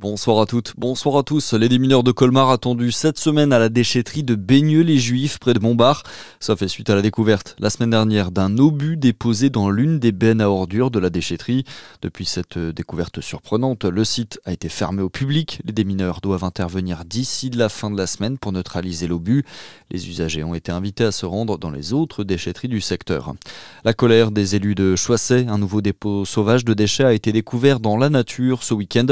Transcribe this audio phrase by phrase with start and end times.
[0.00, 1.54] Bonsoir à toutes, bonsoir à tous.
[1.54, 6.04] Les démineurs de Colmar attendus cette semaine à la déchetterie de Baigneux-les-Juifs près de Montbard.
[6.38, 10.12] Ça fait suite à la découverte la semaine dernière d'un obus déposé dans l'une des
[10.12, 11.64] bennes à ordures de la déchetterie.
[12.00, 15.60] Depuis cette découverte surprenante, le site a été fermé au public.
[15.64, 19.44] Les démineurs doivent intervenir d'ici la fin de la semaine pour neutraliser l'obus.
[19.90, 23.34] Les usagers ont été invités à se rendre dans les autres déchetteries du secteur.
[23.82, 27.80] La colère des élus de Choisset, un nouveau dépôt sauvage de déchets a été découvert
[27.80, 29.06] dans la nature ce week-end.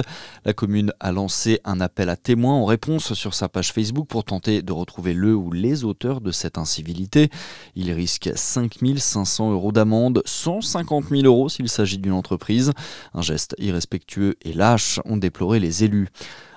[0.45, 4.25] La commune a lancé un appel à témoins en réponse sur sa page Facebook pour
[4.25, 7.31] tenter de retrouver le ou les auteurs de cette incivilité.
[7.75, 12.73] Il risque 5500 euros d'amende, 150 000 euros s'il s'agit d'une entreprise.
[13.15, 16.09] Un geste irrespectueux et lâche ont déploré les élus.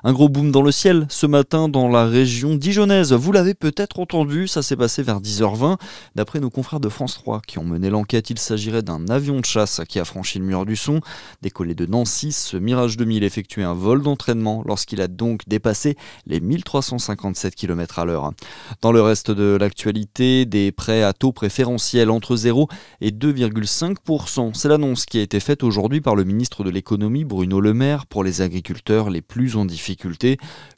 [0.05, 3.11] Un gros boom dans le ciel ce matin dans la région dijonnaise.
[3.11, 5.77] Vous l'avez peut-être entendu, ça s'est passé vers 10h20.
[6.15, 9.45] D'après nos confrères de France 3 qui ont mené l'enquête, il s'agirait d'un avion de
[9.45, 11.01] chasse qui a franchi le mur du son.
[11.41, 16.39] Décollé de Nancy, ce Mirage 2000 effectuait un vol d'entraînement lorsqu'il a donc dépassé les
[16.39, 18.31] 1357 km à l'heure.
[18.81, 22.69] Dans le reste de l'actualité, des prêts à taux préférentiels entre 0
[23.01, 24.53] et 2,5%.
[24.53, 28.05] C'est l'annonce qui a été faite aujourd'hui par le ministre de l'économie Bruno Le Maire
[28.05, 29.88] pour les agriculteurs les plus en difficulté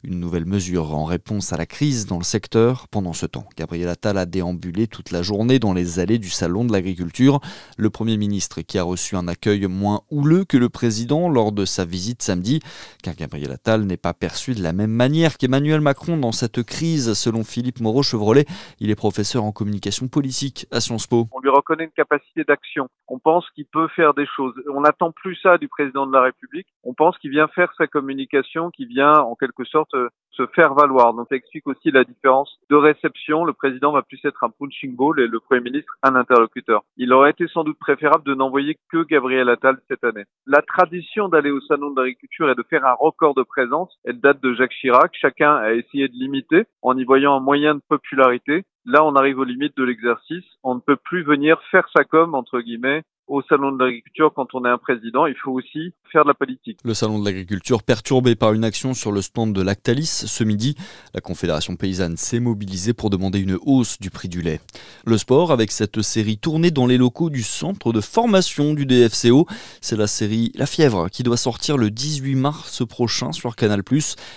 [0.02, 2.88] une nouvelle mesure en réponse à la crise dans le secteur.
[2.88, 6.64] Pendant ce temps, Gabriel Attal a déambulé toute la journée dans les allées du Salon
[6.64, 7.40] de l'Agriculture.
[7.76, 11.64] Le Premier ministre qui a reçu un accueil moins houleux que le président lors de
[11.64, 12.60] sa visite samedi,
[13.02, 17.12] car Gabriel Attal n'est pas perçu de la même manière qu'Emmanuel Macron dans cette crise,
[17.14, 18.46] selon Philippe Moreau-Chevrolet.
[18.80, 21.28] Il est professeur en communication politique à Sciences Po.
[21.32, 22.88] On lui reconnaît une capacité d'action.
[23.08, 24.54] On pense qu'il peut faire des choses.
[24.72, 26.66] On n'attend plus ça du président de la République.
[26.82, 30.74] On pense qu'il vient faire sa communication, qu'il vient en quelque sorte euh, se faire
[30.74, 31.14] valoir.
[31.14, 33.44] Donc ça explique aussi la différence de réception.
[33.44, 36.82] Le président va plus être un punching ball et le Premier ministre un interlocuteur.
[36.96, 40.24] Il aurait été sans doute préférable de n'envoyer que Gabriel Attal cette année.
[40.46, 44.20] La tradition d'aller au salon de l'agriculture et de faire un record de présence, elle
[44.20, 45.12] date de Jacques Chirac.
[45.14, 48.64] Chacun a essayé de l'imiter en y voyant un moyen de popularité.
[48.84, 50.44] Là, on arrive aux limites de l'exercice.
[50.64, 53.02] On ne peut plus venir faire sa com, entre guillemets,
[53.32, 56.34] au salon de l'agriculture quand on est un président, il faut aussi faire de la
[56.34, 56.78] politique.
[56.84, 60.76] Le salon de l'agriculture perturbé par une action sur le stand de Lactalis ce midi,
[61.14, 64.60] la Confédération paysanne s'est mobilisée pour demander une hausse du prix du lait.
[65.06, 69.46] Le sport avec cette série tournée dans les locaux du centre de formation du DFCO,
[69.80, 73.82] c'est la série La Fièvre qui doit sortir le 18 mars prochain sur Canal+.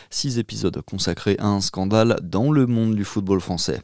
[0.10, 3.82] Six épisodes consacrés à un scandale dans le monde du football français.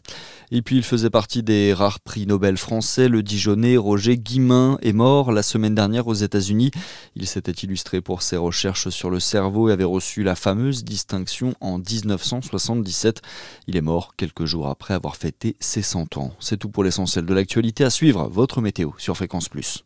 [0.51, 4.93] Et puis il faisait partie des rares prix Nobel français, le Dijonais Roger Guimin est
[5.01, 6.69] la semaine dernière aux États-Unis.
[7.15, 11.55] Il s'était illustré pour ses recherches sur le cerveau et avait reçu la fameuse distinction
[11.59, 13.21] en 1977.
[13.67, 16.33] Il est mort quelques jours après avoir fêté ses 100 ans.
[16.39, 18.29] C'est tout pour l'essentiel de l'actualité à suivre.
[18.31, 19.83] Votre météo sur Fréquence Plus.